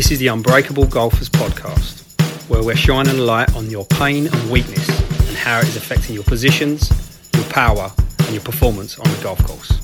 [0.00, 2.00] This is the Unbreakable Golfers podcast,
[2.48, 4.88] where we're shining a light on your pain and weakness
[5.28, 6.90] and how it is affecting your positions,
[7.34, 9.78] your power, and your performance on the golf course.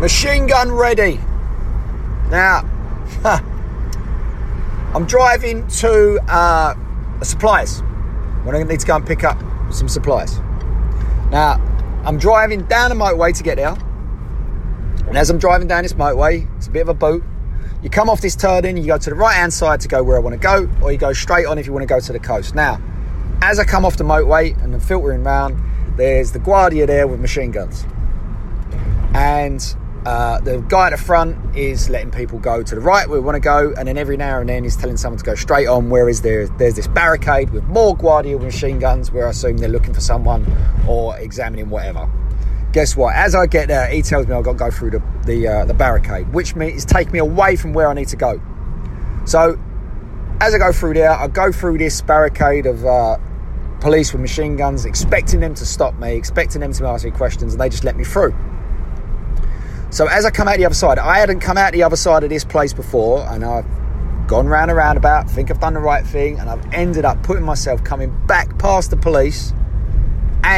[0.00, 1.20] Machine gun ready.
[2.28, 2.68] Now,
[4.96, 6.74] I'm driving to uh,
[7.20, 7.82] a suppliers.
[8.42, 9.38] When I need to go and pick up
[9.72, 10.40] some supplies.
[11.30, 11.60] Now,
[12.04, 13.76] I'm driving down the motorway to get there.
[15.12, 17.22] And as I'm driving down this motorway, it's a bit of a boot.
[17.82, 20.16] You come off this turning, you go to the right hand side to go where
[20.16, 22.12] I want to go, or you go straight on if you want to go to
[22.14, 22.54] the coast.
[22.54, 22.80] Now,
[23.42, 25.62] as I come off the motorway and I'm filtering round,
[25.98, 27.84] there's the Guardia there with machine guns.
[29.12, 29.62] And
[30.06, 33.26] uh, the guy at the front is letting people go to the right where we
[33.26, 35.66] want to go, and then every now and then he's telling someone to go straight
[35.66, 35.90] on.
[35.90, 39.68] Whereas there, there's this barricade with more Guardia with machine guns, where I assume they're
[39.68, 40.46] looking for someone
[40.88, 42.10] or examining whatever.
[42.72, 43.14] Guess what?
[43.14, 45.64] As I get there, he tells me I've got to go through the the, uh,
[45.66, 48.40] the barricade, which means take me away from where I need to go.
[49.24, 49.58] So
[50.40, 53.18] as I go through there, I go through this barricade of uh,
[53.80, 57.52] police with machine guns, expecting them to stop me, expecting them to ask me questions,
[57.54, 58.34] and they just let me through.
[59.90, 62.24] So as I come out the other side, I hadn't come out the other side
[62.24, 63.66] of this place before, and I've
[64.26, 67.44] gone round and roundabout, think I've done the right thing, and I've ended up putting
[67.44, 69.52] myself coming back past the police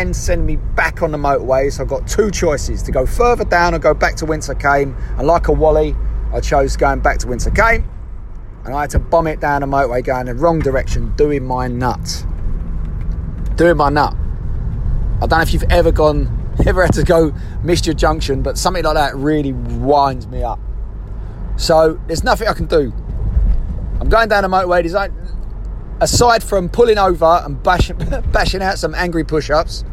[0.00, 1.72] and sending me back on the motorway.
[1.72, 4.96] So I've got two choices to go further down or go back to Windsor came.
[5.18, 5.94] And like a Wally,
[6.32, 7.88] I chose going back to Windsor came.
[8.64, 11.68] And I had to bomb it down the motorway going the wrong direction, doing my
[11.68, 12.24] nut.
[13.56, 14.14] Doing my nut.
[15.16, 18.56] I don't know if you've ever gone ever had to go missed your junction, but
[18.56, 20.60] something like that really winds me up.
[21.56, 22.92] So there's nothing I can do.
[24.00, 24.82] I'm going down the motorway.
[24.82, 24.94] There's
[26.00, 27.96] aside from pulling over and bashing,
[28.32, 29.84] bashing out some angry push-ups,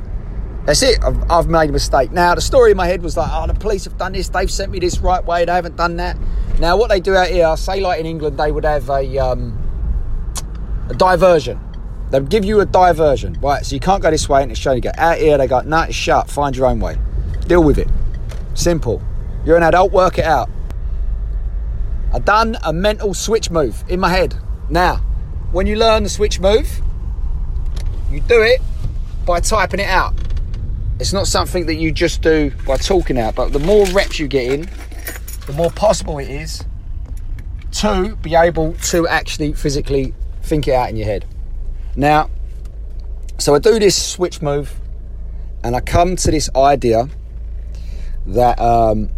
[0.66, 1.04] that's it.
[1.04, 2.12] I've, I've, made a mistake.
[2.12, 4.30] Now the story in my head was like, oh, the police have done this.
[4.30, 5.44] They've sent me this right way.
[5.46, 6.18] They haven't done that.
[6.60, 9.18] Now what they do out here, I say like in England, they would have a
[9.18, 9.58] um,
[10.90, 11.60] a diversion.
[12.12, 13.66] They'll give you a diversion, right?
[13.66, 15.38] So you can't go this way and it's showing you go out here.
[15.38, 16.30] They go, nah, it's shut.
[16.30, 16.98] Find your own way.
[17.48, 17.88] Deal with it.
[18.54, 19.02] Simple.
[19.46, 19.92] You're an adult.
[19.92, 20.50] Work it out.
[22.14, 24.36] I done a mental switch move in my head.
[24.70, 25.02] Now,
[25.52, 26.82] when you learn the switch move,
[28.10, 28.62] you do it
[29.26, 30.14] by typing it out.
[31.00, 34.28] It's not something that you just do by talking out, but the more reps you
[34.28, 34.70] get in,
[35.48, 36.64] the more possible it is
[37.74, 40.14] to be able to actually physically
[40.44, 41.26] think it out in your head.
[41.96, 42.30] Now,
[43.38, 44.80] so I do this switch move
[45.64, 47.10] and I come to this idea
[48.28, 49.10] that um,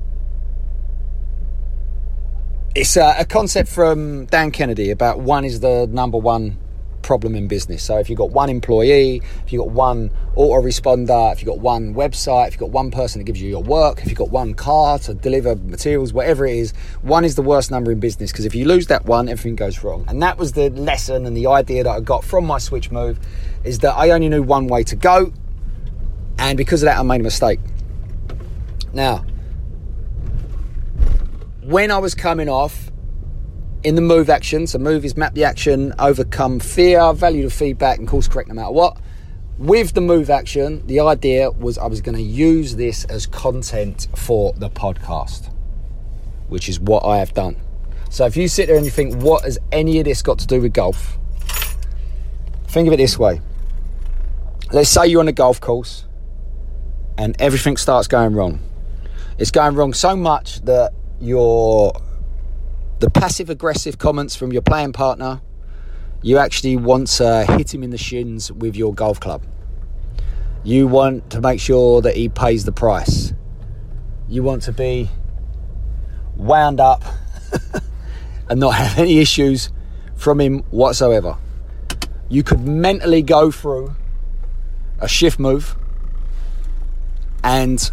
[2.75, 6.57] it's a, a, concept from Dan Kennedy about one is the number one
[7.03, 7.84] problem in business.
[7.84, 11.94] So if you've got one employee, if you've got one autoresponder, if you've got one
[11.94, 14.56] website, if you've got one person that gives you your work, if you've got one
[14.56, 16.72] car to deliver materials, whatever it is,
[17.03, 19.84] one is the worst number in business because if you lose that one, everything goes
[19.84, 20.05] wrong.
[20.07, 23.19] And that was the lesson and the idea that I got from my switch move
[23.63, 25.31] is that I only knew one way to go.
[26.40, 27.59] And because of that, I made a mistake.
[28.94, 29.25] Now,
[31.66, 32.91] when I was coming off,
[33.84, 34.66] in the move action.
[34.66, 38.56] So move is map the action, overcome fear, value the feedback, and course correct no
[38.56, 38.97] matter what.
[39.57, 44.07] With the move action, the idea was I was going to use this as content
[44.16, 45.53] for the podcast,
[46.47, 47.57] which is what I have done.
[48.09, 50.47] So if you sit there and you think, what has any of this got to
[50.47, 51.18] do with golf?
[52.68, 53.41] Think of it this way.
[54.72, 56.06] Let's say you're on a golf course
[57.18, 58.59] and everything starts going wrong.
[59.38, 61.94] It's going wrong so much that you're
[63.00, 65.41] the passive aggressive comments from your playing partner,
[66.22, 69.44] you actually want to hit him in the shins with your golf club.
[70.63, 73.34] You want to make sure that he pays the price.
[74.29, 75.09] You want to be
[76.38, 77.03] wound up
[78.50, 79.69] and not have any issues
[80.16, 81.38] from him whatsoever.
[82.29, 83.96] You could mentally go through
[85.00, 85.75] a shift move
[87.44, 87.91] and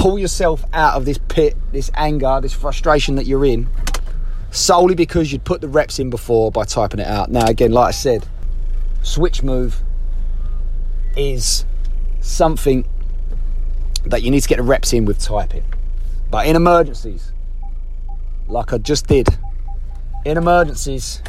[0.00, 3.68] pull yourself out of this pit, this anger, this frustration that you're in
[4.50, 7.30] solely because you'd put the reps in before by typing it out.
[7.30, 8.26] Now, again, like I said,
[9.02, 9.82] switch move
[11.18, 11.66] is
[12.22, 12.86] something
[14.06, 15.64] that you need to get the reps in with typing.
[16.30, 17.32] But in emergencies,
[18.48, 19.28] like I just did,
[20.24, 21.22] in emergencies,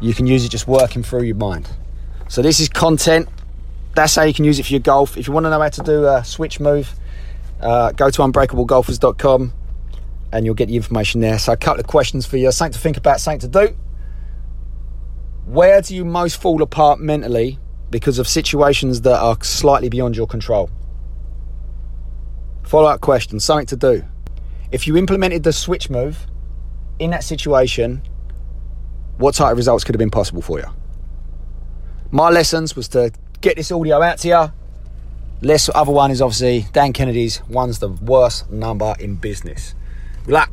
[0.00, 1.68] you can use it just working through your mind.
[2.28, 3.28] So this is content.
[3.96, 5.18] That's how you can use it for your golf.
[5.18, 6.94] If you want to know how to do a switch move,
[7.60, 9.52] uh, go to unbreakablegolfers.com
[10.32, 11.38] and you'll get the information there.
[11.38, 13.76] So, a couple of questions for you, something to think about, something to do.
[15.46, 17.58] Where do you most fall apart mentally
[17.90, 20.70] because of situations that are slightly beyond your control?
[22.62, 24.04] Follow up question, something to do.
[24.72, 26.26] if you implemented the switch move
[26.98, 28.02] in that situation,
[29.18, 30.66] what type of results could have been possible for you?
[32.10, 34.52] My lessons was to get this audio out to you.
[35.42, 37.42] Less other one is obviously Dan Kennedy's.
[37.48, 39.74] One's the worst number in business.
[40.24, 40.50] Good luck.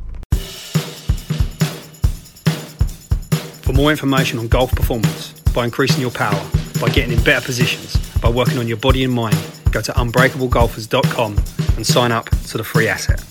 [3.62, 6.44] For more information on golf performance, by increasing your power,
[6.82, 9.38] by getting in better positions, by working on your body and mind,
[9.72, 11.38] go to unbreakablegolfers.com
[11.78, 13.31] and sign up to the free asset.